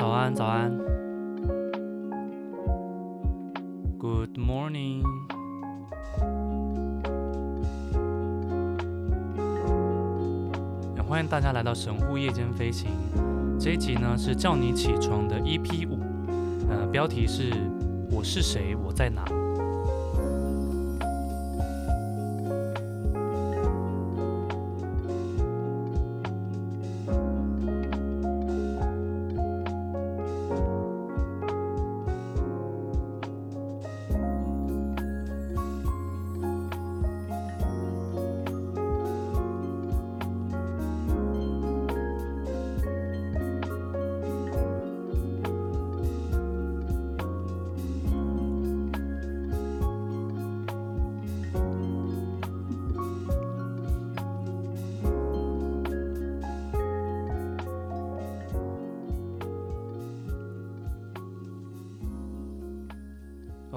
[0.00, 0.74] 早安，早安。
[3.98, 5.02] Good morning。
[10.96, 12.88] 也欢迎大家来到神户夜间飞行。
[13.58, 15.98] 这一集呢是叫你起床的 EP 五，
[16.70, 17.52] 呃，标题是
[18.10, 19.22] 我是谁，我在哪。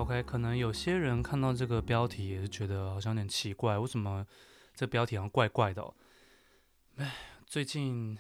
[0.04, 4.28] OK，可能有些人看到这个标题也是觉得好像有点奇怪，为什么
[4.76, 5.96] 这标题好像怪怪的、哦？
[6.98, 7.16] 哎，
[7.46, 8.18] 最近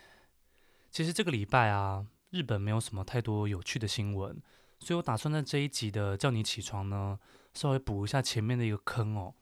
[0.89, 4.41] 其实这个礼拜啊，日本没有什么太多有趣的新闻，
[4.79, 7.19] 所以我打算在这一集的《叫你起床》呢，
[7.53, 9.33] 稍微补一下前面的一个坑哦。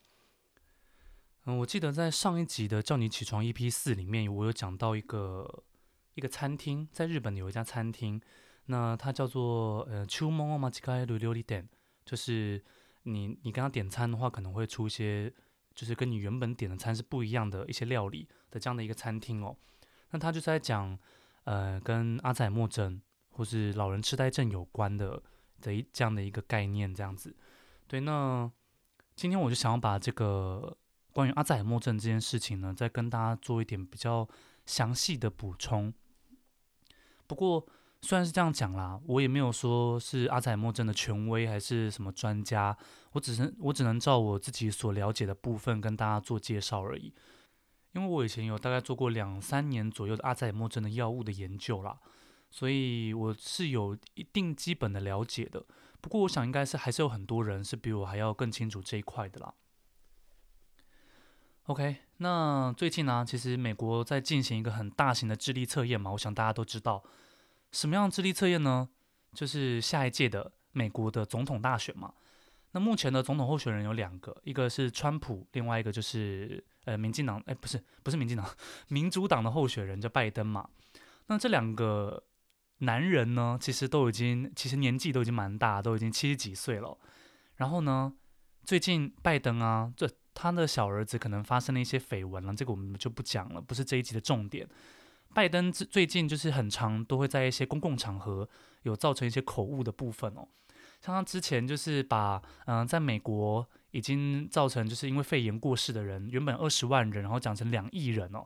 [1.45, 5.63] 嗯，我记得在上一集的《叫你起床》EP 四里面，我有讲到一个
[6.15, 8.19] 一个餐厅，在日本有一家餐厅，
[8.65, 11.69] 那它叫做呃秋梦 u m o m a c h gai 店。
[12.11, 12.61] 就是
[13.03, 15.33] 你，你跟他点餐的话，可能会出一些，
[15.73, 19.55] 就是跟你原本点的餐是不一样的一些料理的这样的一个餐厅哦。
[20.09, 20.99] 那他就在讲，
[21.45, 25.23] 呃，跟阿兹海默症或是老人痴呆症有关的
[25.61, 27.33] 的一这样的一个概念，这样子。
[27.87, 28.51] 对，那
[29.15, 30.77] 今天我就想要把这个
[31.13, 34.27] 关于阿兹海默症这件事情呢，再跟大家做一点比较
[34.65, 35.93] 详细的补充。
[37.25, 37.65] 不过。
[38.03, 42.75] 虽然是这样讲啦，我也没有说是阿兹海默症的权威还是什么专家，
[43.11, 47.13] 我只是我只能照我自己所了解的部分跟大家做介绍而已。
[47.93, 51.99] 因为我以前有大概做过两三年左右的阿兹海默症的药物的研究啦，
[52.49, 55.63] 所以我是有一定基本的了解的。
[56.01, 59.53] 不过我想应该是还是有很多人是比我还要更清楚这一块的啦。
[61.65, 67.03] OK，那最近呢、其实美国在进行一个很大型的智力测验嘛，我想大家都知道。
[67.71, 68.89] 什么样智力测验呢？
[69.33, 72.13] 就是下一届的美国的总统大选嘛。
[72.73, 78.45] 那目前的总统候选人有两个，一个是川普，另外一个就是呃民进党，哎，不是不是民进党，
[78.87, 80.67] 民主党的候选人叫拜登嘛。
[81.27, 82.23] 那这两个
[82.79, 86.97] 男人呢，其实都已经其实年纪都已经蛮大，都已经七十几岁了。
[87.55, 88.13] 然后呢，
[88.65, 94.67] 最近拜登啊，这他的小儿子可能发生了一些绯闻了，这个我们就不讲了，不是这一集的重点。
[95.33, 98.47] 拜登最近就是很常都会在一些公共场合
[98.83, 100.47] 有造成一些口误的部分哦，
[101.01, 108.45] 像他之前就是把嗯、在美国已经造成就是因为肺炎过世的人原本二十万人，然后讲成两亿人哦，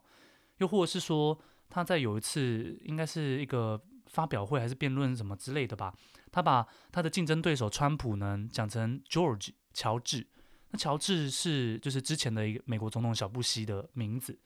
[0.58, 1.38] 又或者是说
[1.70, 5.94] 他在有一次应该是一个发表会还是辩论什么之类的吧，
[6.32, 10.26] 他把他的竞争对手川普呢讲成 George 乔治，
[10.72, 14.38] 那乔治是就是之前的一个美国总统小布希的名字。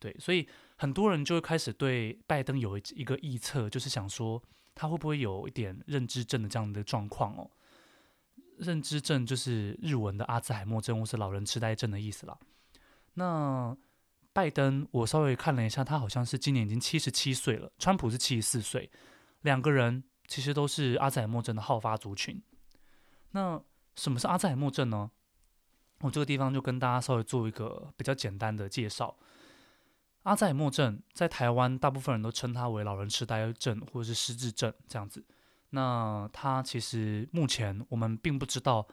[0.00, 4.42] 对，所以很多人就会开始对拜登有一一个臆测，就是想说
[4.74, 7.50] 他会不会有一点认知症的这样的状况哦。
[8.58, 12.38] 认知症就是日文的阿兹海默症或是老人痴呆症的意思啦。
[13.14, 13.76] 那
[14.32, 18.88] 拜登，我稍微看了一下，他好像是今年已经七十七岁了，川普是七十四岁，
[19.42, 22.40] 两个人其实都是阿兹海默症的好发族群。
[23.32, 23.60] 那
[23.96, 25.10] 什么是阿兹海默症呢？
[26.02, 29.18] 我这个地方就跟大家稍微做一个比较简单的介绍。
[30.28, 35.24] 阿兹海默症在台湾，大部分人都称它为老人痴呆症或者是失智症这样子。
[35.70, 38.86] 那它其实目前我们并不知道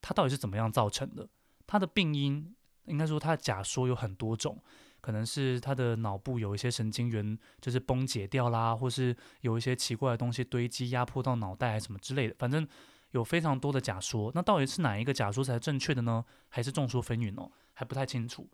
[0.00, 1.28] 它到底是怎么样造成的。
[1.66, 2.54] 它的病因
[2.86, 4.58] 应该说它的假说有很多种，
[5.02, 12.34] 可能是它的脑部有一些神经元就是崩解掉啦，或是有一些奇怪的东西堆积压迫到脑袋什么之类的。
[12.38, 12.66] 反正
[13.10, 14.32] 有非常多的假说。
[14.34, 16.24] 那到底是哪一个假说才是正确的呢？
[16.48, 18.48] 还是众说纷纭哦，还不太清楚。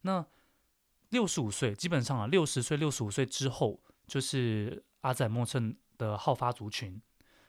[0.00, 0.24] 那。
[1.10, 7.00] 六十五岁，基本上啊，六十岁、六十五岁之后，就是阿兹海默症的好发族群。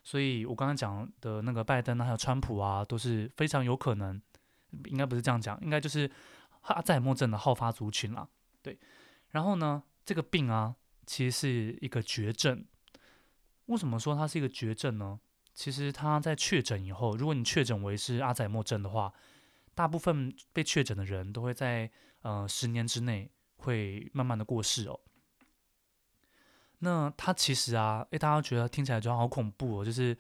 [0.04, 4.20] 所以我刚刚讲的那个拜登啊，还有川普啊，都是非常有可能，
[4.86, 6.10] 应该不是这样讲，应该就是
[6.62, 8.28] 阿兹海默症的好发族群啦。
[8.64, 8.80] 对，
[9.30, 10.76] 然后呢，这个病啊，
[11.06, 12.66] 其实是一个绝症。
[13.68, 15.20] 为什么说它是一个绝症呢？
[15.54, 19.14] 其实它在确诊以后，如果你确诊为是阿兹海默症的话，
[19.76, 21.92] 大部分被确诊的人都会在
[22.24, 23.30] 呃十年之内。
[23.62, 25.00] 会慢慢的过世哦。
[26.80, 30.18] 那他其实啊，诶，大家觉得听起来就好恐怖哦，就是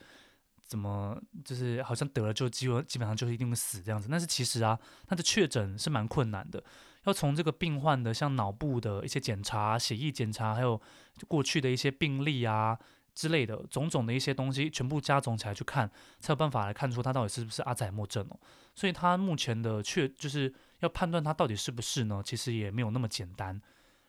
[0.63, 4.07] 怎么就是好像得了就基本基本上就是一定会死这样子。
[4.09, 6.63] 但是其实啊，他的确诊是蛮困难的，
[7.05, 10.79] 要从这个病患的像脑部的一些检查、血液检查，还有
[11.27, 12.79] 过去的一些病例啊。
[13.13, 18.39] 之类的种种的一些东西，全部加总起来去看，才有办法来看出他到底是不是阿兹海默症哦。
[18.73, 20.51] 所以他目前的确就是
[20.81, 23.59] 要判断他到底是不是呢，其实也没有那么简单。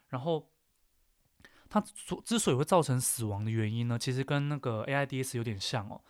[0.08, 0.50] 然后
[1.70, 6.02] 它所之所以会造成死亡的原因呢，其实跟那个 AIDS 有点像哦。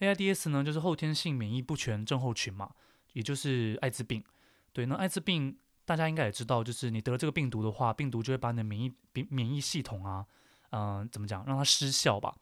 [0.00, 2.70] AIDS 呢就是后天性免疫不全症候群嘛，
[3.12, 4.24] 也就是艾滋病。
[4.72, 8.92] 对，那艾滋病大家应该也知道，就是你得了这个病毒的话，病毒就会把你的免疫
[9.28, 10.26] 免疫系统啊。
[10.70, 11.44] 嗯、怎么讲？
[11.46, 12.34] 让它失效吧。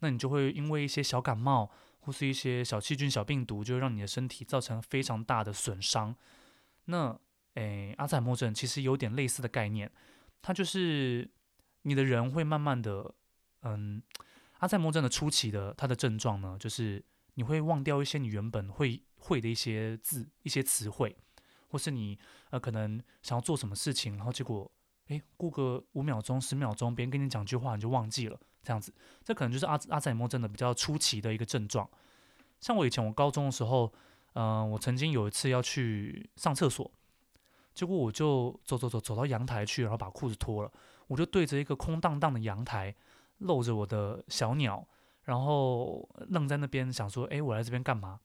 [0.00, 1.70] 那你就会因为一些小感冒
[2.00, 6.14] 或是一些小细菌、小病毒，就会让你的身体造成非常大的损伤。
[6.88, 7.18] 那，
[7.54, 9.90] 诶，阿兹海默症其实有点类似的概念，
[10.42, 11.30] 它就是
[11.82, 13.14] 你的人会慢慢的，
[13.62, 14.02] 嗯，
[14.58, 17.04] 阿兹海默症的初期的它的症状呢，就是
[17.34, 21.16] 你会忘掉一些你原本会会的一些字、一些词汇，
[21.68, 22.18] 或是你
[22.50, 24.70] 呃可能想要做什么事情，然后结果。
[25.08, 28.92] 诶，过个五秒钟、十秒钟，别人跟你讲句话，你就忘记了，这样子，
[29.24, 31.88] 这可能就是阿阿兹海默症的比较初期的一个症状。
[32.60, 33.90] 像我以前我高中的时候，
[34.40, 36.88] 嗯、我曾经有一次要去上厕所，
[37.74, 40.70] 结果我就走走走走到阳台去，然后把裤子脱了，
[41.08, 42.94] 我就对着一个空荡荡的阳台，
[43.38, 44.86] 露着我的小鸟，
[45.24, 48.20] 然后愣在那边想说，诶，我来这边干嘛？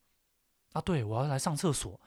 [0.74, 2.00] 啊，对，我要来上厕所。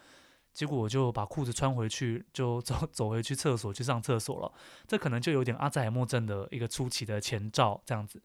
[0.53, 4.53] 结果我就把裤子穿回去，就走走回去厕所去上厕所了。
[4.87, 8.23] 这可能就有点阿兹海默症的一个初期的前兆，这样子。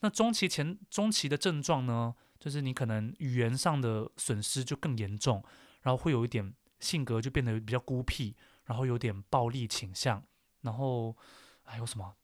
[0.00, 5.42] 那中期前中期的症状呢，就是你可能语言上的损失就更严重，
[5.80, 8.34] 然后会有一点性格就变得比较孤僻，
[8.66, 10.22] 然后有点暴力倾向，
[10.60, 11.16] 然后
[11.62, 12.14] 还有什么？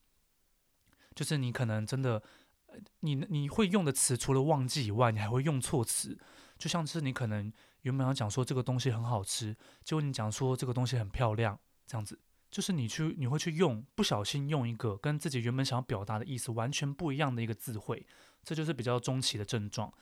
[1.14, 2.22] 就是你可能真的，
[3.00, 6.18] 你你会用的词除了忘记以外，你还会用错词，
[6.58, 7.50] 就像是你可能。
[7.84, 12.20] 原本要讲说这个东西很好吃，结果你讲说这个东西很漂亮，这样子
[12.50, 18.06] 就是你去你会去用不小心用一个跟自己原本想要表达的意思完全不一样的一个词汇，
[18.42, 19.92] 这就是比较中期的症状。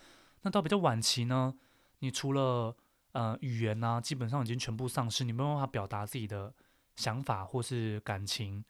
[0.43, 1.55] 那到比较晚期呢，
[1.99, 2.77] 你除了
[3.13, 6.55] 呃语言呢、啊，基本上已经全部丧失，你没有办法表达自己的
[6.97, 8.65] 想法或是感情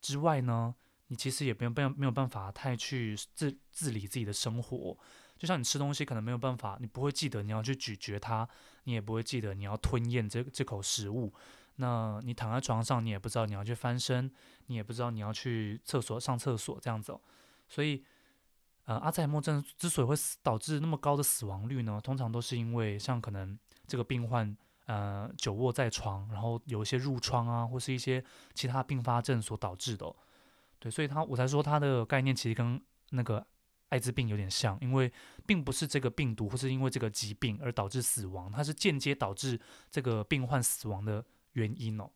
[0.00, 0.74] 之外呢，
[1.08, 4.96] 你其实也没有办没有办法太去自自理自己的生活。
[5.38, 8.48] 就像你吃东西，可能没有办法，你不会记得你要去咀嚼它，
[8.84, 11.32] 你也不会记得你要吞咽这这口食物。
[11.76, 14.30] 那你躺在床上，你也不知道你要去翻身，
[14.66, 17.18] 你也不知道你要去厕所上厕所这样子。
[17.66, 18.04] 所以，
[18.84, 24.56] 呃，阿兹海默症之所以会导致那么高的死亡率呢，通常都是因为像可能这个病患
[24.86, 28.22] 呃久卧在床，然后有一些褥疮啊，或是一些
[28.54, 30.14] 其他并发症所导致的。
[30.78, 32.80] 对，所以他我才说他的概念其实跟
[33.10, 33.46] 那个。
[33.92, 35.12] 艾滋病有点像，因为
[35.44, 42.08] 并不是这个病毒或是因为这个疾病而导致死亡，它是间接导致这个病患死亡的原因哦。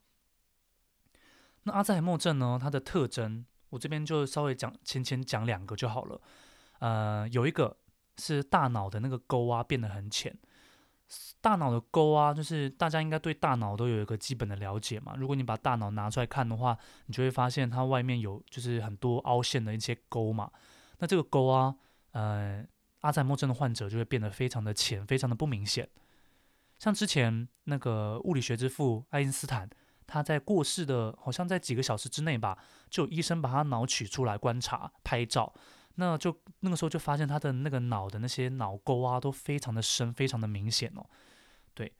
[1.64, 2.58] 那阿兹海默症呢？
[2.58, 6.18] 它的特征，我这边就稍微讲浅浅讲两个就好了。
[6.80, 7.76] 呃，有一个
[8.18, 10.36] 是大脑的那个沟啊变得很浅。
[11.40, 15.14] 大脑的沟啊，就是大家应该对大脑都有一个基本的了解嘛。
[15.16, 20.50] 如果你把大脑拿出来看的话，你就会发现它外面有就是很多凹陷的一些沟嘛。
[20.98, 21.76] 那这个沟啊，
[22.10, 22.66] 呃，
[23.02, 25.88] 阿兹海默症的患者就会变得非常的浅，非常的不明显。
[26.80, 29.70] 像之前那个物理学之父爱因斯坦，
[30.08, 32.58] 他在过世的，好像在几个小时之内吧，
[32.90, 35.54] 就医生把他脑取出来观察、拍照，
[35.96, 41.04] 那就那个时候就发现他的那个脑的那些脑沟啊，都非常的深，非常的明显哦。
[41.74, 41.92] 对，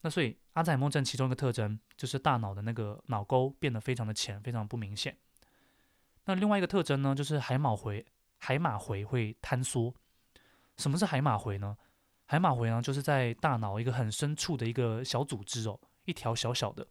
[0.00, 5.16] 那所以阿兹海默症其中一个特征就是大脑的那个脑沟变得非常的浅，非常不明显。
[6.24, 8.04] 那另外一个特征呢，就是海马回。
[8.38, 9.94] 海马回会坍缩。
[10.76, 11.76] 什么是海马回呢？
[12.24, 16.84] 海马回呢，就是在大脑一个很深处的一个小组织哦，一条小小的。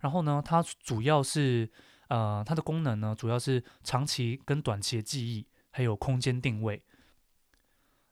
[0.00, 1.70] 然后呢，它主要是
[2.12, 6.82] 呃，它的功能呢，主要是长期跟短期的记忆，还有空间定位。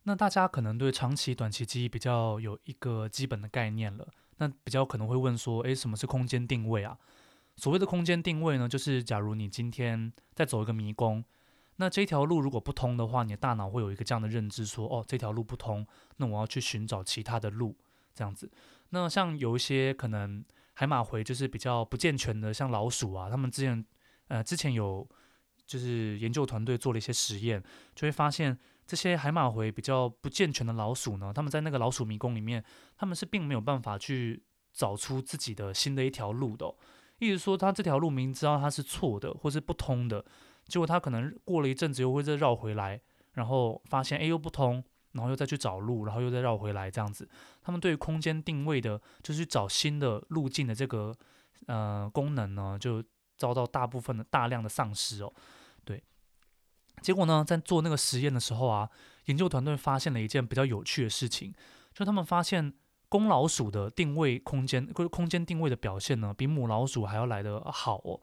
[0.04, 4.08] 那大家可能对长期、短期记忆比较有一个基本的概念了。
[4.38, 6.96] 那比较可能会问说，诶，什么是空间定位啊？
[7.56, 11.22] 所谓的空间定位呢，就是假如你今天在走一个迷宫。
[11.76, 17.76] 那这条路如果不通的话，你的大脑会有一个这样的认知说，说哦，这条路不通，那我要去寻找其他的路，
[18.14, 18.50] 这样子。
[18.88, 20.42] 那像有一些可能
[20.80, 23.84] 海马回就是比较不健全的，像老鼠啊，他们之前
[24.28, 25.06] 呃之前有
[25.66, 27.62] 就是研究团队做了一些实验，
[27.94, 32.64] 就会发现这些海马回比较不健全的老鼠呢，他们在那个老鼠迷宫里面，
[32.96, 36.74] 他们是并没有办法去找出自己的新的一条路的哦。
[37.18, 40.24] 意思说，他这条路明知道它是错的或是不通的。
[40.64, 42.98] 结果他可能过了一阵子又会再绕回来，
[43.34, 44.82] 然后发现哎又不通，
[45.12, 47.28] 然后又再去找路，然后又再绕回来这样子。
[47.62, 51.14] 他们对于空间定位的，就是找新的路径的这个
[51.66, 53.02] 呃功能呢，就
[53.36, 55.32] 遭到大部分的大量的丧失哦。
[55.84, 56.02] 对，
[57.02, 58.88] 结果呢，在做那个实验的时候啊，
[59.26, 61.54] 研究团队发现了一件比较有趣的事情，
[61.92, 62.72] 就他们发现。
[63.10, 68.20] 公老鼠的定位空间，空间定位的表现呢，比母老鼠还要来得好哦。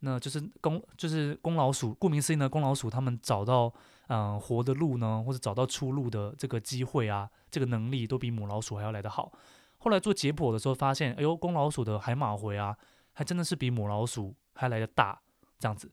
[0.00, 3.72] 那就是公，就是公老鼠，顾名思义呢，公老鼠他们找到
[4.08, 9.32] 嗯、活的路呢，或者找到出路的这个机会啊，这个能力都比母老鼠还要来得好。
[9.78, 12.76] 后来做解剖的时候发现，哎呦，公老鼠的海马回啊，
[13.12, 15.20] 还真的是比母老鼠还来得大，
[15.58, 15.90] 这样子。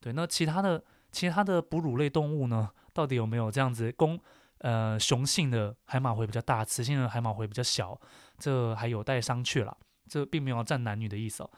[0.00, 4.18] 对，那其他的其他的哺乳类动物呢，到底有没有这样子公？
[4.62, 7.98] 呃，雄性的海马回比较大，雌性的海马回比较小，
[8.36, 9.74] 这还有待商榷啦。
[10.06, 11.50] 这并没有占男女的意思哦。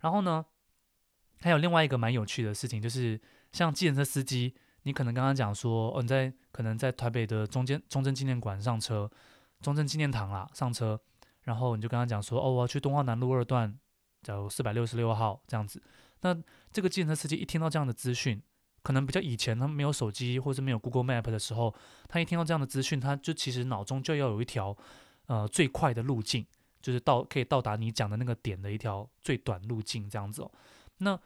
[0.00, 0.42] 然后呢，
[1.42, 3.20] 还有另外一个蛮有趣的事情，就是
[3.52, 4.54] 像计程车司机，
[4.88, 9.08] 你可能刚刚讲说，哦，你在可能在台北的中间中正纪念馆上车，
[9.60, 10.98] 中正纪念堂啦上车，
[11.42, 13.78] 然后你就跟他讲说，哦，我要去东华南路二段，
[14.22, 15.82] 假如四百六十六号这样子。
[16.22, 16.34] 那
[16.72, 18.42] 这个计程车司机一听到这样的资讯，
[18.82, 21.74] 可能比较以前他没有手机或者没有 Google Map 的时候，
[22.08, 24.74] 他一听到这样的资讯，他就其实脑中就要有一条
[25.26, 26.46] 呃最快的路径，
[26.80, 30.50] 就是到可以到达你讲的那个点的一条最短路径这样子哦。
[30.96, 31.20] 那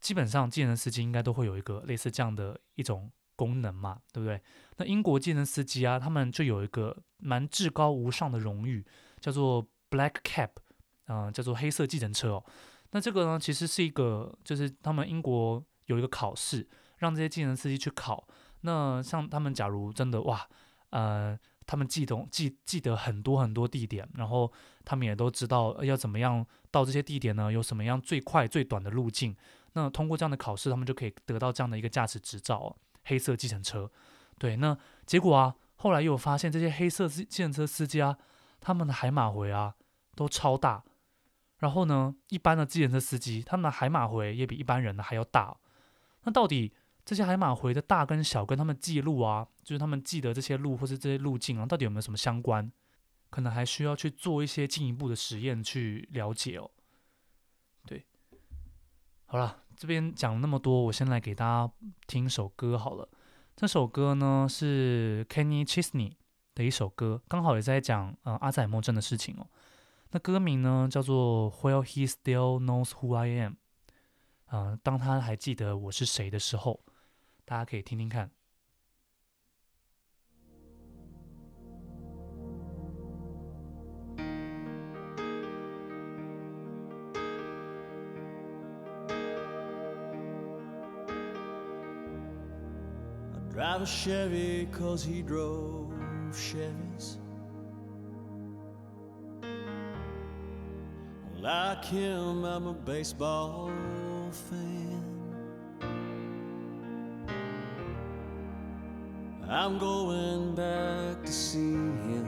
[0.00, 4.40] 基本上技能司机应该都会有一个类似这样的一种功能嘛，对不对？
[4.76, 8.84] 那英国技能司机啊，他们就有一个蛮至高无上的荣誉，
[9.20, 10.50] 叫做 Black Cab，
[11.06, 12.44] 嗯、叫做黑色计程车哦。
[12.90, 15.64] 那这个呢，其实是一个就是他们英国。
[15.88, 18.28] 有一个考试，让这些技能司机去考。
[18.60, 20.46] 那像他们，假如真的哇，
[20.90, 24.52] 呃，他们记得记记得很多很多地点，然后
[24.84, 27.50] 他们也都知道要怎么样到这些地点呢？
[27.50, 29.34] 有什么样最快最短的路径？
[29.78, 33.90] 那通过这样的考试，他们就可以得到这样的一个驾驶执照，黑色计程车。
[34.38, 38.18] 对，那结果啊，后来又发现这些黑色计计程车司机啊，
[38.60, 39.74] 他们的海马回啊
[40.16, 40.82] 都超大。
[41.58, 45.56] 然后呢，一般的计程车司机，他们的海马回也比一般人的还要大。
[46.24, 46.72] 那到底
[47.04, 52.70] 这些海马回的大跟小跟他们记录啊，就是他们记得这些路或是这些路径啊，到底有没有什么相关？
[53.30, 56.70] 可能还需要去做一些进一步的实验去了解哦。
[57.84, 58.06] 对，
[59.26, 61.72] 好了，这边讲了那么多，我先来给大家
[62.08, 63.08] 听一首歌好了。
[63.54, 66.14] 这首歌呢是 Kenny Chesney
[66.56, 69.46] 的一首歌，刚好也在讲呃阿兹海默症的事情哦。
[70.10, 73.54] 那歌名呢叫做 While He Still Knows Who I Am。
[74.46, 76.80] 啊、当他还记得我是谁的时候，
[77.44, 78.30] 大家可以听听看。
[93.58, 95.90] Drive a Chevy cause he drove
[96.30, 97.16] Chevys.
[101.40, 103.72] Like him, I'm a baseball
[104.30, 105.02] fan.
[109.48, 112.26] I'm going back to see him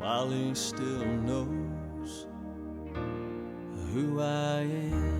[0.00, 2.26] while he still knows
[3.94, 5.11] who I am.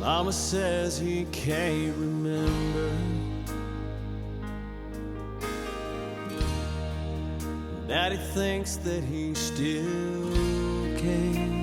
[0.00, 2.90] Mama says he can't remember.
[7.86, 9.84] Daddy thinks that he still
[10.96, 11.60] can.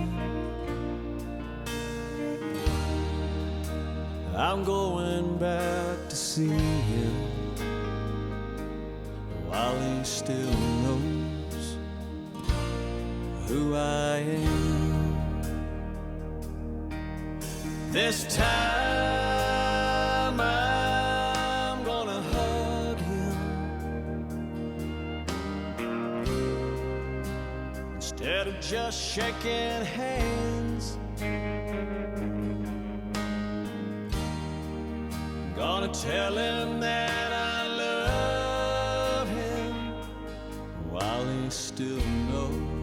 [4.35, 7.15] I'm going back to see him
[9.47, 10.53] while he still
[10.83, 11.77] knows
[13.47, 14.86] who I am.
[17.97, 18.45] This time.
[20.39, 23.31] I'm gonna hug you
[27.95, 30.99] instead of just shaking hands.
[35.55, 39.73] Gonna tell him that I love him
[40.91, 42.76] while he still knows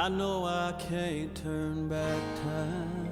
[0.00, 3.10] I know I can't turn back time.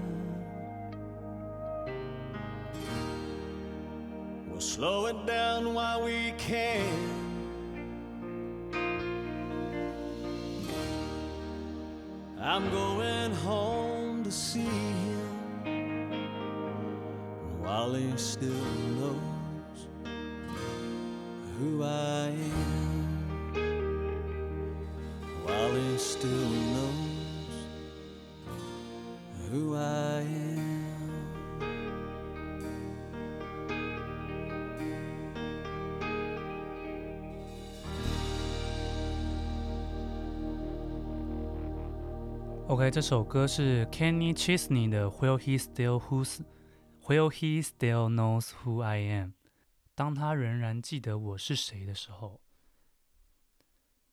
[4.48, 6.80] We'll slow it down while we can.
[12.40, 16.30] I'm going home to see him
[17.60, 18.64] while he still
[18.96, 19.88] knows
[21.58, 22.88] who I am
[25.48, 26.67] while he still
[42.68, 46.40] OK，这首歌是 Kenny Chesney 的 Will He Still Who's
[47.06, 49.32] Will He Still Knows Who I Am？
[49.94, 52.42] 当他仍然记得我是谁的时候，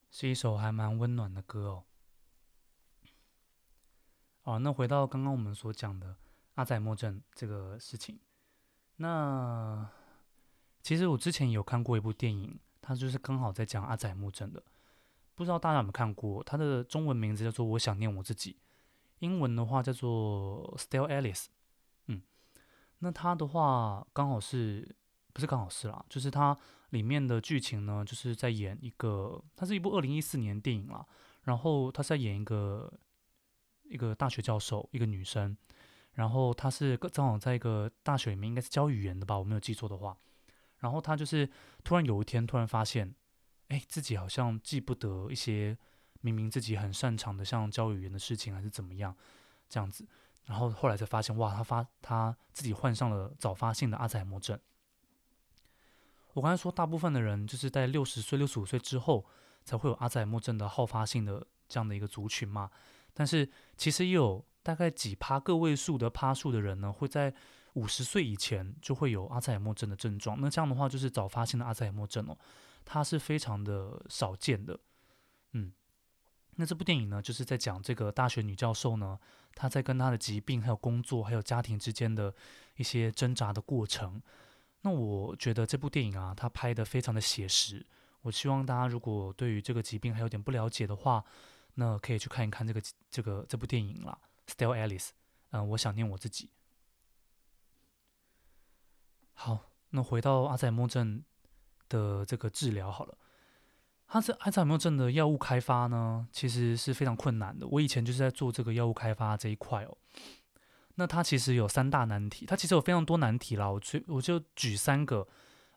[0.10, 1.84] 是一首还蛮温暖的歌哦。
[4.44, 6.16] 哦，那回到刚刚我们所讲的
[6.54, 8.18] 阿仔木镇这个事情，
[8.96, 9.86] 那
[10.82, 14.64] 其实我之前有看过一部电影，它就是刚好在讲阿仔木镇的。
[15.36, 16.42] 不知道大家有没有看过？
[16.44, 18.54] 它的中文名字叫做《我想念我自己》，
[19.20, 21.44] 英文的话叫做《Still Alice》。
[22.08, 22.22] 嗯，
[23.00, 24.96] 那它的话刚好是
[25.34, 26.04] 不是刚好是啦？
[26.10, 26.58] 就是它
[26.92, 31.06] 里面的剧情呢，就是在演一个，它是一部二零一四年电影啦。
[31.44, 32.92] 然后他是在演一个
[33.84, 35.56] 一个大学教授，一个女生。
[36.14, 39.38] 然后她是正好在一个大学里面，应该是教语言的吧？
[39.38, 40.18] 我没有记错的话。
[40.78, 41.50] 然后她就是
[41.84, 43.14] 突然有一天，突然发现。
[43.70, 45.78] 哎，自己好像记不得一些
[46.22, 49.16] 明明自己很擅长的，像教语言的事情，还是怎么样
[49.68, 50.06] 这样子。
[50.46, 54.60] 然后后来才发现，哇，他发他自己患上了早发性的阿兹海默症。
[56.34, 59.26] 我刚才说，大部分的人就是在六十岁、六十五岁之后
[59.64, 62.70] 才会有阿兹海默症的好发性的这样的一个族群嘛。
[63.14, 67.34] 但是其实也有大概几趴个位数的趴数的人呢，会在
[67.74, 70.40] 五十岁以前就会有阿兹海默症的症状。
[70.40, 72.38] 那这样的话，就是早发性的阿兹海默症哦。
[72.86, 74.80] 它是非常的少见的，
[75.54, 75.74] 嗯，
[76.52, 79.20] 那这部电影呢，就是在讲这个大学女教授呢，
[79.56, 82.34] 她在跟她的疾病、还有工作、还有家庭之间的
[82.78, 84.22] 一些挣扎的过程。
[84.82, 87.84] 那我觉得这部电影啊，它拍得非常的写实。
[88.22, 91.26] 我希望大家如果对于这个疾病还有点不了解的话，
[91.74, 94.18] 那可以去看一看这个这个这部电影啦，
[94.52, 95.08] 《Still Alice》。
[95.50, 96.52] 嗯，我想念我自己。
[99.34, 101.24] 好，那回到阿兹海默症。
[101.90, 103.18] 的这个治疗好了，
[104.08, 107.68] 他这阿兹海默症的药物开发呢，其实是非常困难的。
[107.68, 109.98] 我以前就是在做这个药物开发这一块哦。
[110.96, 113.70] 那它其实有三大难题，它其实有非常多难题啦。
[113.70, 115.28] 我就我就举三个，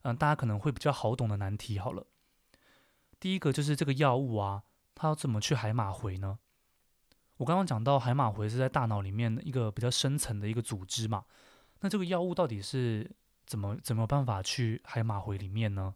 [0.03, 2.07] 嗯、大家可能会比较好懂的难题好了。
[3.19, 4.63] 第一个就是这个药物啊，
[4.95, 6.39] 它要怎么去海马回呢？
[7.39, 11.25] 我刚刚讲到海马回是在大脑里面一个比较深层的一个组织嘛，
[11.81, 13.11] 那这个药物到底是？
[13.49, 15.95] 怎么怎么办法去海马回里面呢？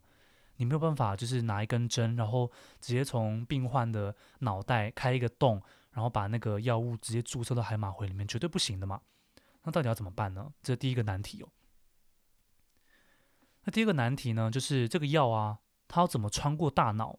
[0.57, 5.61] 你没有办法，就是拿一根针，然后直接从病患的脑袋开一个洞，
[5.91, 9.01] 然后把那个药物直接注射到海马回里面，绝对不行的嘛。
[9.65, 10.51] 那到底要怎么办呢？
[10.63, 11.49] 这第一个难题哦。
[13.65, 17.19] 那第二个难题呢，就是这个药啊，它要怎么穿过大脑？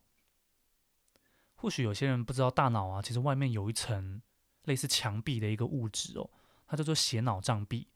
[1.56, 4.22] 或许有些人不知道，大脑啊，其实外面有一层
[4.64, 6.30] 类似墙壁的一个物质哦，
[6.68, 7.88] 它叫做血脑障壁。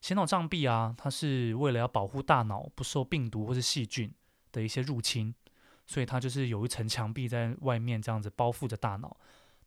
[0.00, 4.12] 血脑障壁啊，它是为了要保护大脑不受病毒或是细菌
[4.50, 5.34] 的一些入侵，
[5.86, 9.16] 所以它就是有一层墙壁在外面这样子包覆着大脑。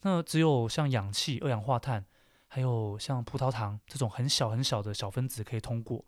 [0.01, 2.03] 那只有像氧气、二氧化碳，
[2.47, 6.03] 还有像葡萄糖这种很小很小的小分子可以通过。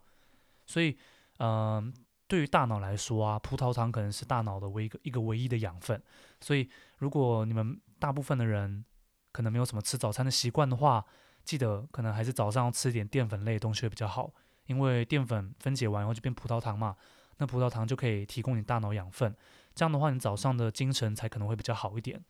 [0.66, 0.98] 所以，
[1.38, 1.94] 嗯、
[2.28, 6.02] 对于大脑来说啊，葡萄糖可能是大脑的唯一一个一个唯一的养分。
[6.42, 8.84] 所以，如果你们大部分的人
[9.32, 11.06] 可能没有什么吃早餐的习惯的话，
[11.46, 14.34] 记得可能还是早上要吃点淀粉类的东西会比较好，
[14.66, 16.98] 因为淀粉分解完以后就变葡萄糖嘛，
[17.38, 19.36] 那葡萄糖就可以提供你大脑养分，
[19.74, 22.24] 这样的话你早上的精神才可能会比较好一点。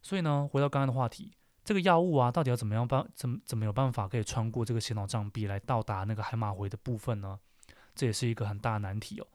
[0.00, 1.32] 所以呢，回到刚刚的话题，
[1.64, 7.40] 这个药物啊，到底要怎么样办，怎么怎么有办法可以穿过这个血脑障壁来到达那个海马回的部分呢？
[7.94, 9.26] 这也是一个很大的难题哦。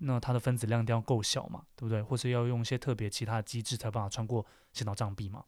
[0.00, 2.02] 那它的分子量一定要够小嘛，对不对？
[2.02, 5.44] 或是要用一些特别其他的机制才有办法穿过血脑障壁嘛？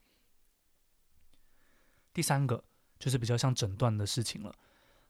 [2.13, 2.65] 第三个
[3.01, 4.55] 就是比较像诊断的事情了。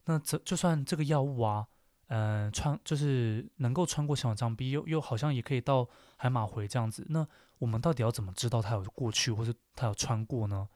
[0.04, 1.66] 那这就算这个药物啊，
[2.06, 7.04] 嗯、穿就是能够穿过血脑障壁，又又好像也可以到海马回这样子。
[7.10, 7.26] 那
[7.58, 10.68] 我们到底要怎么知道它有过去，或是它有穿过呢？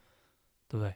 [0.68, 0.94] 对不对？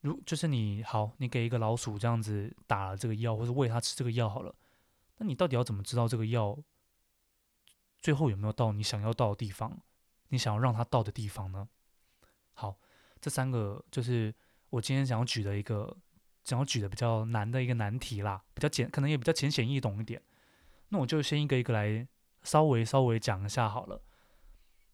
[0.00, 4.54] 如就是你好，你给一个老鼠这样子打了这个药，或是喂它吃这个药好了，
[5.16, 6.58] 那你到底要怎么知道这个药
[7.98, 9.80] 最后有没有到你想要到的地方？
[10.28, 11.68] 你想要让它到的地方呢？
[12.52, 12.76] 好。
[13.20, 14.32] 这三个就是
[14.70, 15.96] 我今天想要举的一个，
[16.44, 20.20] 想要举的比较难的一个难题啦，比较简，可能也比较浅显易懂一点。
[20.90, 22.06] 那我就先一个一个来
[22.42, 24.00] 稍微稍微讲一下好了。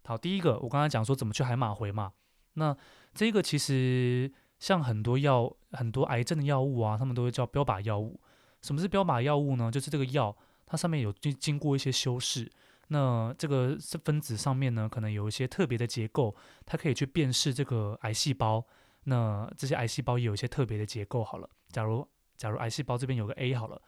[0.05, 2.13] 好，第一个我刚才讲说怎么去海马回嘛，
[2.55, 2.77] 那
[3.15, 8.21] 这个其实像很多药，很多癌症的药物啊，他们都会叫标靶药物。
[8.63, 9.71] 什么是标靶药物呢？
[9.71, 12.51] 就是这个药它上面有经经过一些修饰。
[12.89, 16.35] 那这个分子上面呢，可能有一些特别的结构，
[16.67, 18.65] 它可以去辨识这个癌细胞。
[19.05, 21.23] 那这些癌细胞也有一些特别的结构。
[21.23, 23.81] 好了，假如假如癌细胞这边有个 A 好了，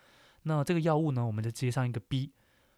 [0.43, 2.33] 那这个药物呢，我们就接上一个 B。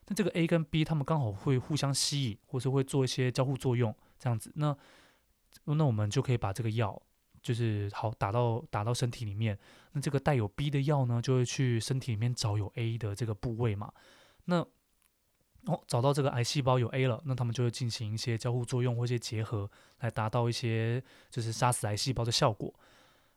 [0.07, 4.51] 那这个 A 跟 B 它们刚好会互相吸引，或是会做一些交互作用，这样子。
[4.55, 4.75] 那
[5.65, 7.01] 那我们就可以把这个药，
[7.43, 9.59] 就是好打到打到身体里面。
[9.93, 13.93] 那这个带有 B 的药呢，就会去身体里面找有 A 的这个部位嘛。
[14.47, 14.67] 那
[15.69, 22.73] 哦，找到这个癌细胞有 A 了，那他们就会进行一些交互作用或一些结合，来达到一些就是杀死癌细胞的效果。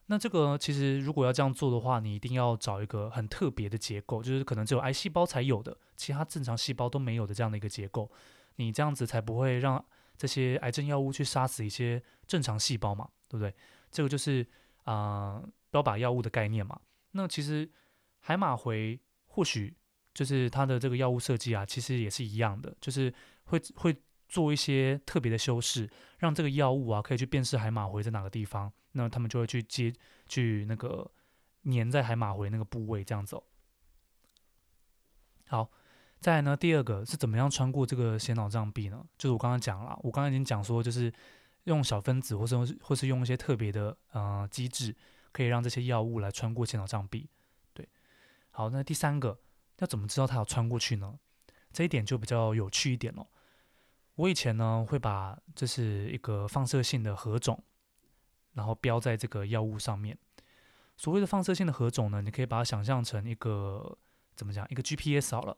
[0.05, 8.09] 那这个其实如果要这样做的话，你一定要找一个很特别的结构，就是可能只有癌细胞才有的，其他正常细胞都没有的这样的一个结构。
[8.55, 9.83] 你这样子才不会让
[10.17, 13.53] 这些癌症药物去杀死一些正常细胞嘛，对不对？
[13.91, 14.41] 这个就是
[14.83, 16.79] 啊、呃、标靶药物的概念嘛。
[17.11, 17.69] 那其实
[18.21, 19.75] 海马回或许。
[20.13, 23.13] 就是它的这个药物设计啊，其实也是一样的，就是
[23.45, 23.95] 会会
[24.27, 29.93] 做一些特别的修饰，让这个药物啊可以去辨识海马回在哪个地方，那他们就会去接
[30.27, 31.09] 去那个
[31.63, 33.43] 粘在海马回那个部位这样子哦。
[35.47, 35.71] 好，
[36.19, 39.05] 再来呢，第二个是怎么样穿过这个血脑障壁呢？
[39.17, 41.11] 就是我刚刚讲了，我刚刚已经讲说，就是
[41.65, 44.95] 用小分子或是或是用一些特别的呃机制，
[45.31, 47.29] 可以让这些药物来穿过血脑障壁。
[47.73, 47.87] 对，
[48.51, 49.39] 好，那第三个。
[49.81, 51.19] 要怎么知道它要穿过去呢？
[51.73, 53.27] 这一点就比较有趣一点了。
[54.15, 57.61] 我以前呢会把这是一个放射性的核种，
[58.53, 60.17] 然后标在这个药物上面。
[60.97, 63.97] 所谓的放射性的核种呢，你可以把它想象成一个
[64.35, 64.67] 怎么讲？
[64.69, 65.57] 一个 GPS 好了，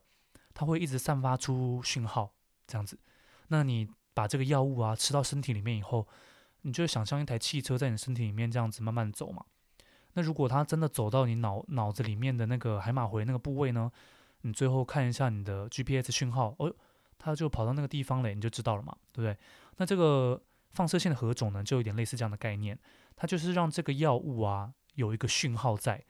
[0.54, 2.34] 它会一直散发出讯号，
[2.66, 2.98] 这样子。
[3.48, 6.08] 那你把这个药物啊吃到身体里面以后，
[6.62, 9.44] 你就想象一台汽车在你身体里面这样子慢慢走嘛。
[10.14, 13.92] 那如果它真的走到你脑脑子里面的那个海马回那个部位呢？
[14.44, 16.74] 你最后看一下你的 GPS 讯号，哦，
[17.18, 19.38] 它就跑到那个地方了，你就知道了嘛，对不对？
[19.78, 22.78] 那这个放射性的核种呢，就有点类似这样的概念，
[23.16, 26.04] 它就是让这个药物啊有一个讯号在，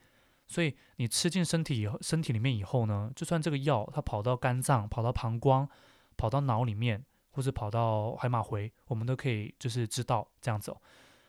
[0.46, 5.68] 所以你吃进身体以后，身体里面以后呢，就算这个药它跑到肝脏、跑到膀胱、
[6.16, 10.80] 跑到脑里面，或者跑到海马回，我们都可以就是知道这样子哦。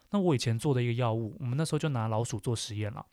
[0.10, 3.06] 那我以前做的一个药物，我们那时候就拿老鼠做实验了，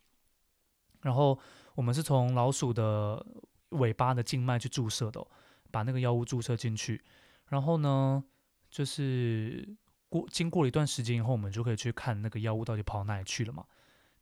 [1.03, 1.39] 然后
[1.75, 3.25] 我们是从老鼠的
[3.73, 5.27] 尾巴的静脉去注射的，
[5.71, 7.03] 把那个药物注射进去，
[7.49, 8.23] 然后呢，
[8.71, 9.77] 就是
[10.09, 13.65] 过经过了一段时间以后，我们就可以去看那个药物到底跑哪里去了嘛。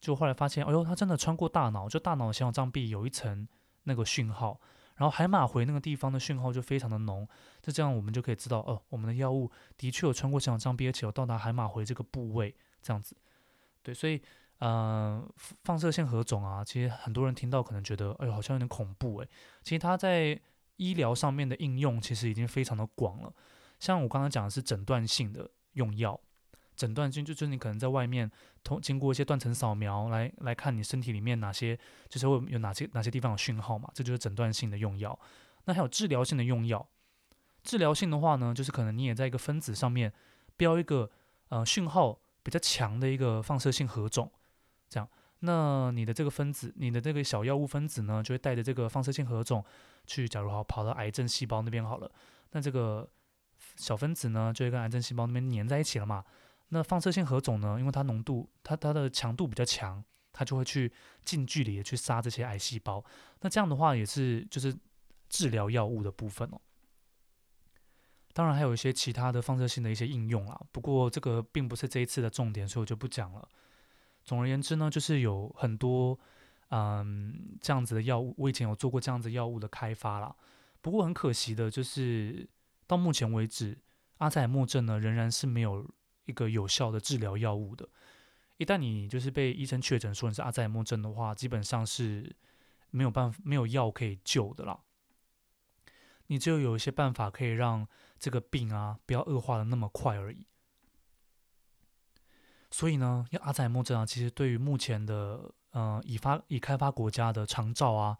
[0.00, 3.46] 就后来发现，哎呦，它真的穿过大脑，就大脑血脑障壁有一层
[3.84, 4.60] 那个讯号，
[4.96, 7.28] 然后海马回那个地方的讯号就非常的浓，
[7.60, 13.16] 就这样我们就可以知道，哦，我们的药物的确有穿过小脑障壁，而且有到达海马回这个部位，这样子。
[13.82, 14.22] 对，所以。
[14.60, 15.26] 呃，
[15.64, 19.28] 放射性核种啊，其实很多人听到可能觉得，哎呦，好像有点恐怖诶。
[19.62, 20.38] 其实它在
[20.76, 23.32] 医疗上面的应用其实已经非常的广了。
[23.78, 26.20] 像我刚刚讲的是诊断性的用药，
[26.76, 28.30] 诊断性就是你可能在外面
[28.62, 31.78] 通经过一些断层扫描来来看你身体里面哪些
[32.10, 35.18] 就是会有哪些哪些地方有讯号嘛，这就是诊断性的用药。
[35.64, 36.86] 那还有治疗性的用药，
[37.62, 40.12] 治疗性的话呢，就是可能你也在一个分子上面
[40.58, 41.10] 标一个
[41.48, 44.30] 呃讯号比较强的一个放射性核种。
[44.90, 49.64] 这样，那你的这个分子，你的这个小药物分子呢，就会带着这个放射性核种
[50.06, 52.10] 去，假如好跑到癌症细胞那边好了，
[52.50, 53.08] 那这个
[53.76, 56.24] 小分子呢，就会跟癌症细胞那边粘在一起了嘛。
[56.70, 60.92] 那放射性核种呢，因为它浓度，它它的强度比较强，它就会去
[61.24, 63.04] 近距离的去杀这些癌细胞。
[63.40, 64.76] 那这样的话也是就是
[65.28, 66.60] 治疗药物的部分哦。
[68.32, 73.48] 当然还有一些其他的放射性的一些应用啦，不过这个并不是这一次的重点，所以我就不讲了。
[74.30, 76.16] 总而言之呢，就是有很多
[76.68, 80.32] 嗯这样子的药物，我以前有做过这样子药物的开发啦。
[80.80, 82.48] 不过很可惜的就是
[82.86, 83.76] 到目前为止，
[84.18, 85.84] 阿兹海默症呢仍然是没有
[86.26, 87.88] 一个有效的治疗药物的。
[88.56, 92.32] 一旦你就是被医生确诊说你是阿兹海默症的话，基本上是
[92.90, 94.78] 没有办法没有药可以救的啦。
[96.28, 97.84] 你只有有一些办法可以让
[98.16, 100.46] 这个病啊不要恶化的那么快而已。
[102.70, 108.16] 所以呢，要阿兹海默症啊，其实对于目前的呃已发已开发国家的长照啊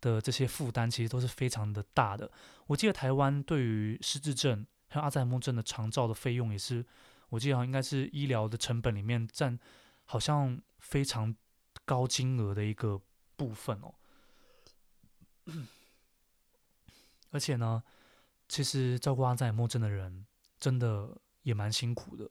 [0.00, 2.30] 的这些负担，其实都是非常的大的。
[2.66, 6.84] 我记得台湾对于失智症还有阿兹海默症的长照的费用，也是
[7.28, 9.58] 我记得好像应该是医疗的成本里面占
[10.04, 11.34] 好像非常
[11.84, 13.00] 高金额的一个
[13.36, 13.94] 部分哦。
[17.30, 17.82] 而且呢，
[18.48, 20.26] 其实照顾阿兹海默症的人
[20.58, 22.30] 真的也蛮辛苦的。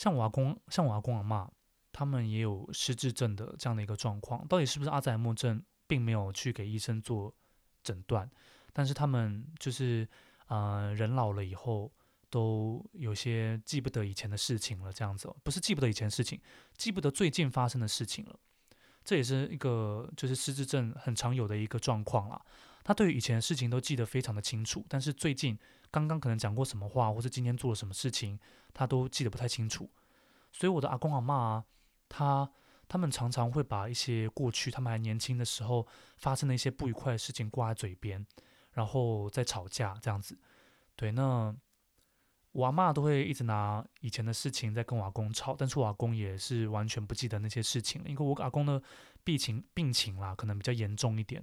[0.00, 1.46] 像我阿公、像我阿公阿嬷，
[1.92, 4.48] 他们也有失智症的这样的一个状况。
[4.48, 7.34] 到底是不是阿兹海默症，并没有去给医生做
[7.82, 8.26] 诊断。
[8.72, 10.08] 但是他们就是，
[10.46, 11.92] 呃，人老了以后
[12.30, 16.40] 都有些记不得以前的事情了，这样子，不是记不得以前事情，
[16.78, 18.40] 记不得最近发生的事情了。
[19.04, 22.40] 这也是一个就是失智症很常有的一个状况啦。
[22.90, 25.56] 他对于以前的事情都记得非常的清楚，但是最近
[25.92, 28.36] 刚刚可能讲过什么话，或是今天做了什么事情，
[28.74, 29.88] 他都记得不太清楚。
[30.50, 31.64] 所以我的阿公阿嬷啊，
[32.08, 32.50] 他
[32.88, 38.26] 他们常常会把一些过去他们还年轻的时候发生的一些不愉快的事情挂在嘴边，
[38.72, 40.36] 然后再吵架这样子。
[40.96, 41.54] 对，那
[42.50, 48.82] 我阿嬷都会一直拿以前的事情在跟我阿公吵，但是我阿公也是完全不记得那些事情了，因为我阿公的
[49.22, 51.40] 病情病情啦，可能比较严重一点。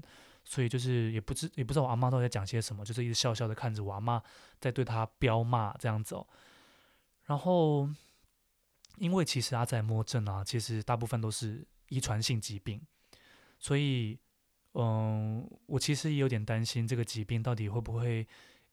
[0.50, 4.24] 所以就是也不知也不知道我阿妈到底在讲些什么，就是一直笑笑的看着我阿妈
[4.62, 6.16] 在对他飙骂这样子。
[7.26, 7.90] 然后，
[8.96, 12.82] 因为其实阿兹海默症啊，其实大部分都是遗传性疾病，
[13.60, 14.18] 所以
[14.72, 18.26] 嗯，我其实也有点担心这个疾病到底会不会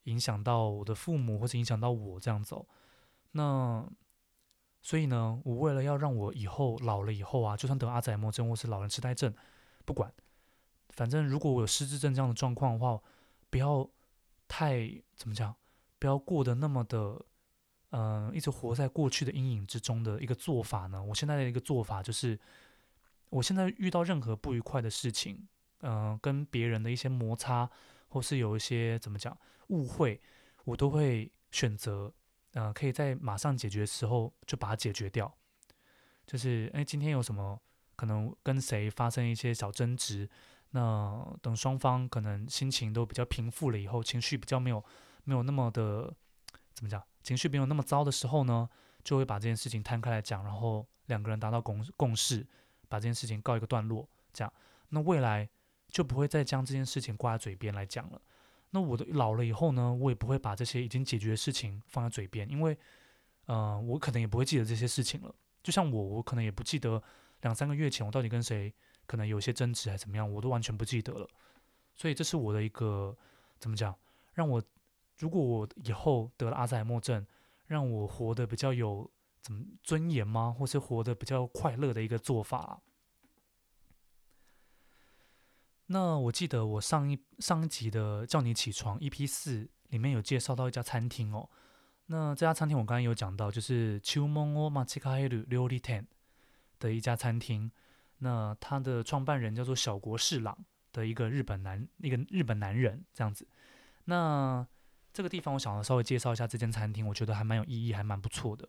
[0.05, 2.55] 影响到我的父母，或者影响到我这样子。
[3.33, 3.85] 那
[4.81, 9.35] 所以呢，我为了要让我以后老了以后啊，就算得阿兹海默症或是老人痴呆症，
[9.85, 10.15] 不管。
[10.95, 13.01] 反正如果我有失智症这样的状况的话，
[13.51, 13.89] 不要
[14.47, 15.55] 太怎么讲，
[15.99, 17.21] 不要过得那么的，
[17.91, 21.03] 嗯、一直活在过去的阴影之中的一个做法呢。
[21.03, 22.39] 我现在的一个做法就是，
[23.31, 25.47] 我现在遇到任何不愉快的事情，
[25.81, 27.69] 嗯、跟别人的一些摩擦，
[28.09, 29.37] 或是有一些怎么讲
[29.69, 30.21] 误会，
[30.65, 32.13] 我都会选择，
[32.53, 35.33] 嗯、可以在马上解决的时候就把它解决掉。
[36.27, 37.61] 就是，哎，今天有什么
[37.97, 40.29] 可能跟谁发生一些小争执？
[40.77, 44.85] 那等双方可能心情都比较平复了以后，情绪比较没有
[45.23, 46.13] 没有那么的
[46.75, 48.69] 怎么讲，情绪没有那么糟的时候呢，
[49.05, 52.45] 就会把这件事情摊开来讲，然后两个人达到共共识，
[52.89, 54.53] 把这件事情告一个段落，这样，
[54.89, 55.49] 那未来
[55.87, 58.21] 就不会再将这件事情挂在嘴边来讲了。
[58.71, 62.77] 那我的老了以后呢，我也不会把这些已经解决的事情放在嘴边，因为，
[63.47, 65.33] 呃，我可能也不会记得这些事情了。
[65.63, 67.01] 就像我，我可能也不记得
[67.43, 68.75] 两三个月前我到底跟谁。
[69.07, 71.29] 可能有些争执还怎么样，我都完全不记得了。
[71.95, 73.17] 所以这是我的一个
[73.59, 73.95] 怎么讲，
[74.33, 74.63] 让我
[75.19, 77.27] 如果我以后得了阿兹海默症，
[77.67, 80.55] 让我活得比较有怎么尊严吗？
[80.59, 82.81] 或是活得比较快乐的一个做法。
[85.87, 91.49] 那我记得我上一上一集的《叫你起床》EP 四里面有介绍到一家餐厅哦。
[92.07, 95.45] 那这家餐厅我刚刚有讲到，就是秋梦哦马奇卡黑鲁
[95.79, 96.07] ten
[96.79, 97.71] 的一家餐厅。
[98.25, 100.57] 那他的创办人叫做小国士朗
[100.95, 103.47] 的一个日本男，一个日本男人这样子。
[104.07, 104.67] 那
[105.13, 108.67] 这个地方我想要稍微介绍一下这间餐厅，我觉得还蛮有意义，还蛮不错的。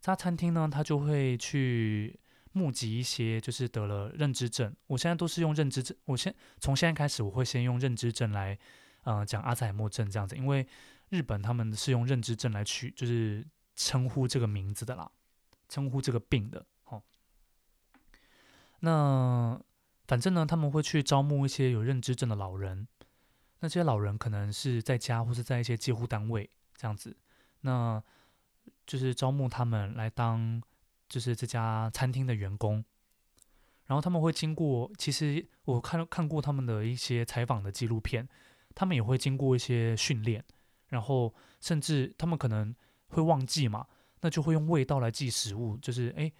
[0.00, 2.18] 这家餐厅呢，他就会去
[2.52, 8.58] 募集一些就是得了认知症，我现在都是用认知症，我先从现在开始我会先用认知症来
[9.02, 10.66] 呃讲阿兹海默症这样子，因为
[11.10, 15.10] 日本他们是用认知症来取就是称呼这个名字的啦，
[15.68, 16.64] 称呼这个病的。
[18.84, 19.58] 那
[20.06, 22.86] 反正呢，他们会去招募一些有认知症的老人。
[23.60, 27.16] 那些老人可能是在家或是在一些介护单位这样子。
[27.62, 28.02] 那
[28.86, 30.62] 就是招募他们来当
[31.08, 32.84] 就是这家餐厅的员工。
[33.86, 38.28] 然后他们会经过，其实我看看过他们的一些采访的纪录片，
[38.74, 40.44] 他们也会经过一些训练。
[40.88, 42.74] 然后甚至他们可能
[43.08, 43.86] 会忘记嘛，
[44.20, 46.30] 那就会用味道来记食物，就是诶。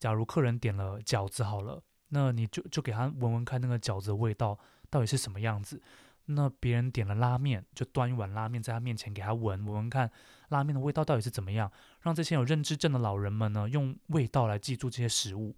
[0.00, 1.82] 假如客人点了饺子好了，
[2.14, 4.56] 那你就就给他闻闻看那个饺子的味道
[4.88, 5.82] 到底是什么样子。
[6.26, 10.10] 那别人点了拉面，就端一碗拉面在他面前给他闻闻闻看，
[10.48, 11.70] 拉面的味道到底是怎么样？
[12.02, 15.54] 让这些有认知症的老人们呢，用味道来记住这些食物。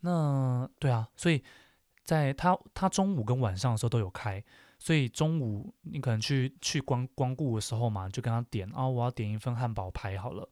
[0.00, 1.42] 那对啊，所以
[2.02, 4.44] 在他他中午跟晚上的时候都有开，
[4.78, 10.46] 所以中午你可能去去光光顾的时候嘛，就跟他点啊，我要点一份汉堡排好了。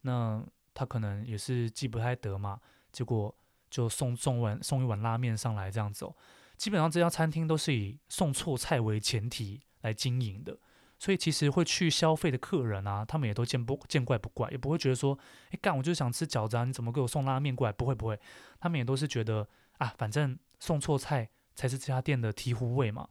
[0.00, 3.32] 那他可能也是记不太得嘛，结果
[3.70, 6.14] 就送送碗送一碗拉面上来这样子哦。
[6.56, 10.58] 基本上这家餐厅都是以送错菜为前提来经营的，
[10.98, 15.16] 所以其实会去消费的客人啊，他们也都见不见怪不怪，也不会觉得说，
[15.50, 17.72] 哎干，我就想吃饺子啊，你怎么给我送拉面过来？
[17.72, 18.18] 不会不会，
[18.58, 23.08] 他们也都是觉得啊，反正送错菜才是这家店的醍醐味嘛。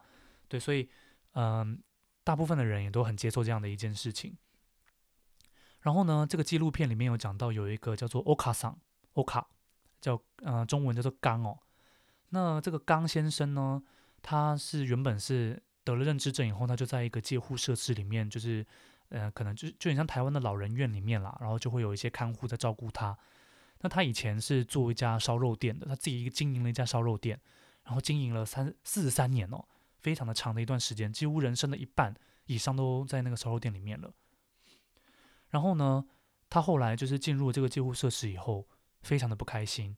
[0.50, 0.89] 对，所以
[1.32, 1.82] 嗯，
[2.26, 4.36] 大部分的人也都很接受这样的一件事情。
[5.82, 8.78] 然后呢，这个纪录片里面有讲到有一个叫做欧卡桑，
[9.13, 9.48] 欧卡
[10.08, 11.58] 叫、呃，中文叫做刚哦。
[12.30, 13.82] 那这个刚先生呢，
[14.22, 18.65] 他是原本是得了认知症以后，他就在一个介护设施里面，就是，
[19.10, 23.17] 呃，可能就就很像台湾的老人院里面啦，然后就会有一些看护在照顾他。
[23.82, 27.39] 那他以前是做一家烧肉店的，他自己经营了一家烧肉店，
[27.84, 29.63] 然后经营了三四十三年哦，
[30.00, 32.15] 非常的长的一段时间，几乎人生的一半
[32.46, 34.12] 以上都在那个烧肉店里面了。
[35.50, 36.06] 然后呢，
[36.50, 38.67] 他后来就是进入这个介护设施以后，
[39.02, 39.96] 非常的不开心。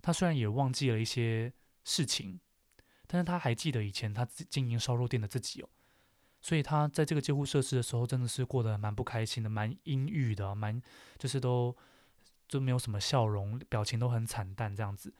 [0.00, 1.52] 他虽然也忘记了一些
[1.84, 2.38] 事情，
[3.06, 5.68] 但是他还记得以前他经营烧肉店的自己哦，
[6.40, 10.80] 所以他在这个介护设施的时候，真的是过得蛮不开心的，蛮阴郁的，蛮
[11.18, 11.76] 就是都
[12.46, 15.12] 就没有什么笑容，表情都很惨淡这样子。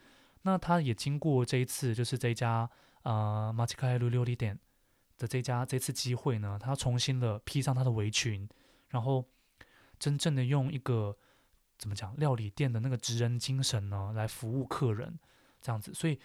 [0.42, 2.70] 那他也经过这一次，就是这家
[3.02, 4.58] 呃马奇开路六里店
[5.18, 8.48] 的这家这次机会呢，他重新的披上他的围裙，
[8.90, 9.24] 然后
[9.98, 11.18] 真正的用一个。
[11.78, 12.14] 怎么讲？
[12.16, 15.16] 料理店的那个职人精神呢，来服务客人，
[15.60, 16.18] 这样子，所以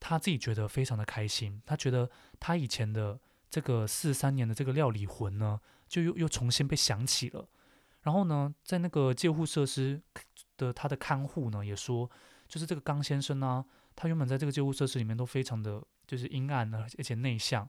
[0.00, 1.62] 他自己觉得非常的开心。
[1.64, 7.48] 他觉得他以前的这个四三年的这个料理魂呢，就又又重新被想起了。
[8.02, 10.02] 然后呢，在那个介护设施
[10.56, 12.10] 的他的看护呢，也说，
[12.48, 17.68] 就是这个刚先生呢，他原本在这个介护设施里面都非常的就是阴暗，而且内向，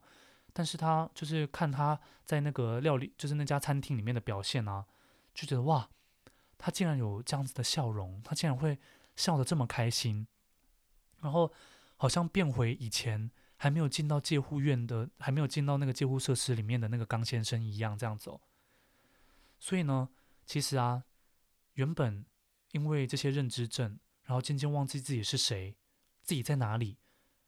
[0.53, 4.85] 但是他就是看他在那个料理，就是那家餐厅里面的表现啊，
[5.35, 5.87] 就觉得哇。
[6.63, 8.77] 他竟然有这样子的笑容，他竟然会
[9.15, 10.27] 笑得这么开心，
[11.21, 11.51] 然后
[11.97, 18.39] 好像变回以前还没有进到介护院的，还没有进到那个介护设施里面的那个刚先生一样这样子哦。
[19.57, 20.09] 所以呢，
[20.45, 21.03] 其实啊，
[21.73, 22.23] 原本
[22.73, 25.75] 因为这些认知症，然后渐渐忘记自己是谁，
[26.21, 26.99] 自己在哪里，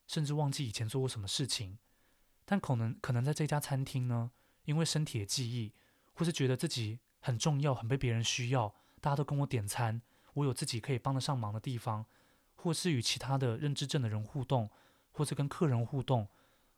[0.08, 1.78] 甚至忘记以前做过什么事情，
[2.46, 4.32] 但可能可能在这家餐厅呢，
[4.66, 5.72] 因为身体的记忆，
[6.14, 8.74] 或是觉得自己很重要，很被别人需要。
[9.04, 10.02] 大家都跟我点餐，
[10.34, 12.06] 我有自己可以帮得上忙的地方，
[12.56, 14.70] 或是与其他的认知症的人互动，
[15.12, 16.30] 或是跟客人互动，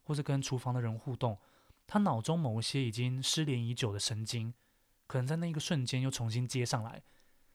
[0.06, 1.38] 或是跟厨房的人互动，
[1.86, 4.52] 他脑中某一些已经失联已久的神经，
[5.06, 7.04] 可能在那一个瞬间又重新接上来，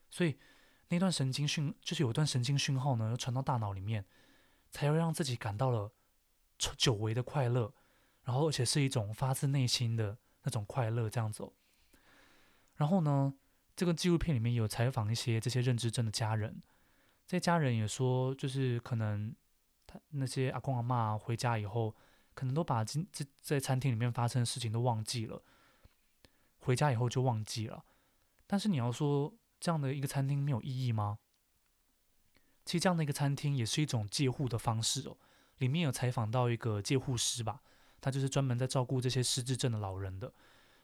[0.08, 0.38] 所以
[0.86, 4.04] 那段神经讯就是有一段神经讯号呢，又传到大脑里面，
[4.70, 5.90] 才会让自己感到了
[6.58, 7.72] 久违的快乐，
[8.22, 11.50] 然后而且是一种发自内心的那种快乐这样子，
[12.76, 13.34] 然后呢，
[13.80, 16.60] 这个纪录片里面有采访一些这些认知症的家人，
[17.26, 19.34] 这些家人也说，就是可能
[19.86, 21.96] 他那些阿公阿嬷回家以后，
[22.34, 25.42] 可能都把今这在餐厅里面发生的事情都忘记了，
[26.58, 27.82] 回家以后就忘记了。
[28.46, 31.18] 但是你要说这样的一个餐厅没有意义吗？
[32.66, 35.16] 其实这样的一个餐厅也是一种介护的方式哦。
[35.56, 37.62] 里面有采访到一个介护师吧，
[37.98, 40.30] 他就是专门在照顾这些失智症的老人的。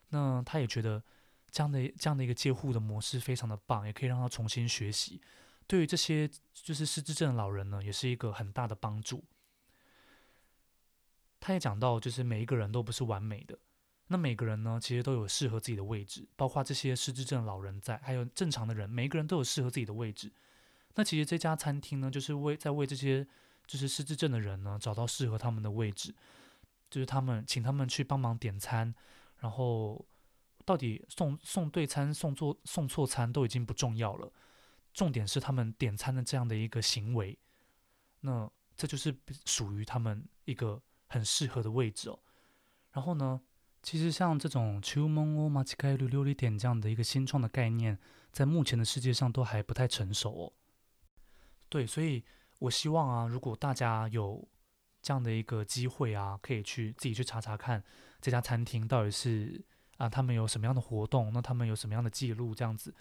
[0.08, 1.04] 那他也觉得。
[1.50, 5.20] 这样的这样的一个接护的模式非常的棒，也可以让他重新学习。
[5.66, 9.24] 对于这些就是失智症的老人呢，也是一个很大的帮助。
[11.40, 13.58] 他也讲到，就是每一个人都不是完美的，
[14.08, 20.32] 那每个人呢，其实都有适合自己的位置，包括这些失智症老人在，还有正常的人，每一个人都有适合自己的位置。
[20.94, 23.26] 那其实这家餐厅呢，就是为在为这些
[23.66, 26.14] 就是失智症的人呢，找到适合他们的位置，
[26.90, 28.94] 就是他们请他们去帮忙点餐，
[29.38, 30.04] 然后。
[30.66, 34.30] 到底送送对餐送错送错餐都已经不重要了
[34.92, 37.38] 重点是他们点餐的这样的一个行为。
[38.20, 42.18] 那这就是属于他们一个很适合的位置哦。
[42.92, 43.40] 然后呢
[43.82, 47.96] 其实像这种 chewmont march 概率六一点这样的一个新创的概念
[48.32, 50.52] 在目前的世界上都还不太成熟哦。
[51.68, 52.24] 对所以
[52.58, 54.48] 我希望啊如果大家有
[55.00, 57.84] 这样的一个机会啊可以去自己去查查看
[58.20, 59.64] 这家餐厅到底是
[59.96, 62.94] 啊，他们有什么样的活动，那他们有什么样的记录，这样子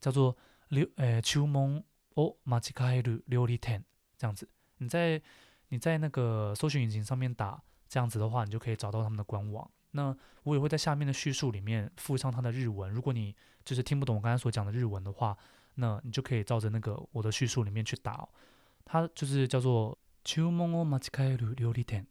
[0.00, 0.36] 叫做
[0.68, 1.82] 流，呃，秋梦
[2.14, 3.84] 哦，马吉卡海鲁料理店。
[4.16, 5.22] 这样子，你在
[5.68, 9.70] 你在那个搜索引擎上面打，这样子的话，你就可以找到他们的官网。
[9.92, 13.32] 那我也会在下面的叙述里面附上他的日文，如果你
[13.64, 15.36] 就是听不懂我刚才所讲的日文的话，
[15.74, 19.08] 那你就可以照着那个我的叙述里面去打哦。
[19.14, 22.06] 就是叫做秋梦哦，马吉卡耶鲁料理店，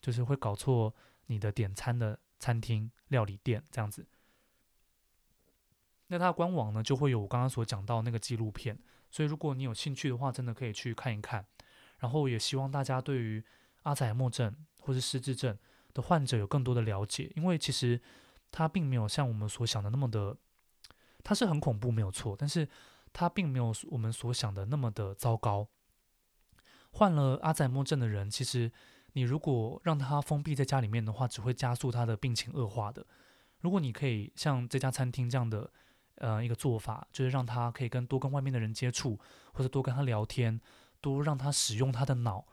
[0.00, 0.92] 就是会搞错
[1.26, 2.18] 你的点餐的。
[2.40, 4.04] 餐厅料理店这样子。
[6.08, 8.76] 那它的官网呢，就会有我刚刚所讲到那个纪录片。
[9.12, 11.46] 所以如果你有兴趣的话，真的可以去看一看。
[11.98, 13.44] 然后也希望大家对于
[13.82, 15.56] 阿兹海默症或是失智症
[15.92, 18.00] 的患者有更多的了解，因为其实
[18.50, 20.36] 它并没有像我们所想的那么的，
[21.22, 22.68] 它是很恐怖没有错，但是
[23.12, 25.68] 它并没有我们所想的那么的糟糕。
[26.92, 28.72] 患了阿兹海默症的人，其实
[29.12, 33.06] 你如果让他封闭在家里面的话，只会加速他的病情恶化的。
[33.60, 35.70] 如果你可以像这家餐厅这样的，
[36.16, 39.18] 呃，一个做法，就是让他可以跟多跟外面的人接触，
[39.52, 40.60] 或者多跟他聊天，
[41.00, 42.46] 多让他使用他的脑，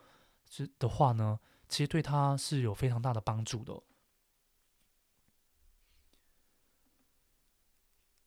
[0.49, 3.81] 是的话呢，其实对他是有非常大的帮助的。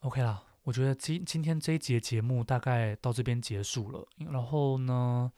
[0.01, 4.07] OK 啦，我觉得今今天这一节节目大概到这边结束了。
[4.31, 5.31] 然后呢，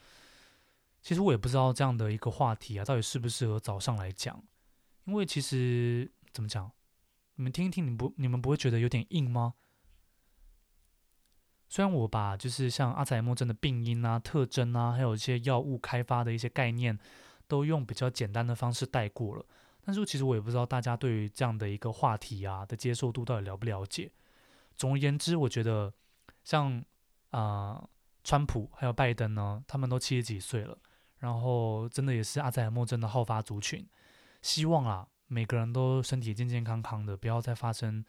[1.03, 4.43] 其实我也不知道这样的一个话题啊，到底适不适合早上来讲，
[5.05, 6.71] 因为其实怎么讲，
[7.35, 9.55] 你们听一听，你不你们不会觉得有点硬吗？
[11.69, 16.99] 虽然我把就是像阿兹海默症的病因啊、特征啊，还有一些药物开发的一些概念，
[17.49, 19.45] 都用比较简单的方式带过了，
[19.83, 24.13] 但是其实我也不知道大家对于这样的一个话题啊的接受度到底了不了解。
[24.77, 25.93] 总而言之，我觉得
[26.45, 26.85] 像
[27.31, 27.83] 啊、
[28.23, 30.79] 川普还有拜登呢，他们都七十几岁了，
[31.23, 33.89] 然后真的也是阿兹海默症的好发族群。
[34.43, 38.05] 希望啊，每个人都身体健健康康的，不要再发生，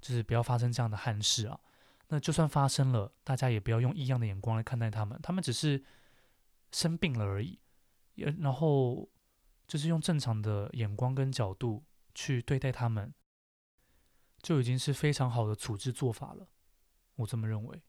[0.00, 1.58] 就是不要发生这样的憾事啊。
[2.06, 5.82] 那就算发生了，大家也不要用异样的眼光来看待他们，他们只是
[6.70, 7.58] 生病了而已，
[8.14, 9.08] 也然后
[9.66, 11.82] 就是用正常的眼光跟角度
[12.14, 13.12] 去对待他们，
[14.40, 16.46] 就已经是非常好的处置做法了，
[17.16, 17.82] 我这么认为。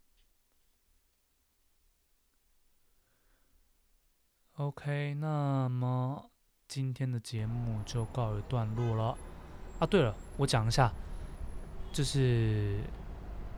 [4.58, 6.30] OK，那么
[6.68, 9.18] 今天的节目就告一段落了。
[9.80, 10.92] 啊，对了，我讲一下，
[11.92, 12.80] 就是。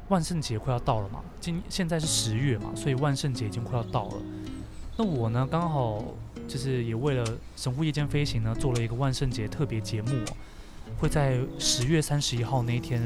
[0.07, 4.17] 万圣节快要到了嘛，今现在是十月嘛，所以万圣节已经快要到了。
[4.95, 5.99] 那我呢，刚好
[6.47, 7.25] 就是也为了
[7.55, 10.23] 神户夜间飞行呢，做了一个万圣节特别节目，
[10.99, 13.01] 会在十月三十一号那一天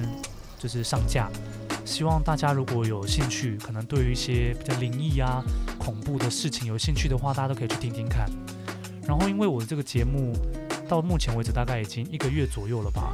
[0.58, 1.30] 就是上架。
[1.90, 5.44] 希望大家如果有兴趣，可能对于一些比较灵异啊、
[5.80, 8.30] 恐怖的事情有兴趣的话，大家都可以去听听看。
[9.08, 10.32] 然后，因为我的这个节目
[10.88, 13.12] 到目前为止大概已经一个月左右了吧，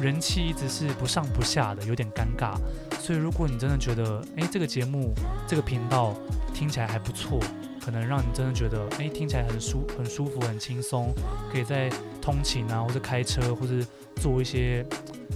[0.00, 2.56] 人气一直是不上不下的，有点尴尬。
[3.00, 5.14] 所以，如果你真的觉得，哎，这个节目、
[5.46, 6.12] 这个频道
[6.52, 7.38] 听起来还不错，
[7.80, 11.14] 可能让你真的觉得，哎，听起来很舒、很舒服、很轻松，
[11.52, 11.88] 可以在
[12.20, 13.72] 通勤啊，或者开车，或者
[14.16, 14.84] 做一些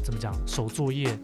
[0.02, 1.16] 怎么讲手作业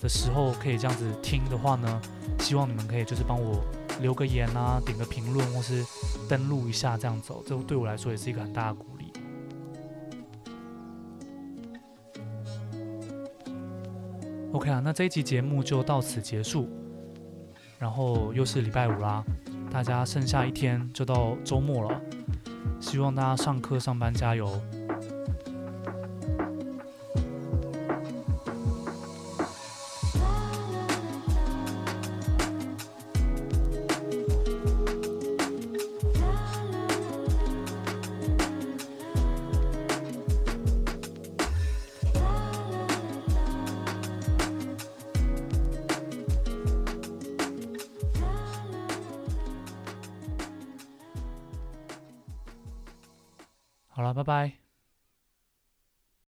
[0.00, 2.00] 的时候，可以这样子听的话呢，
[2.38, 3.60] 希望你们可以就是帮我
[4.00, 5.84] 留个言啊，点个评论，或是
[6.28, 9.12] 登录一下这样走，这对我来说也是一个很大的鼓励。
[14.52, 16.68] OK 啊，那这一集节目就到此结束，
[17.78, 19.22] 然后又是礼拜五啦，
[19.70, 22.00] 大家剩下一天就到周末了，
[22.80, 24.48] 希望大家上课上班加油。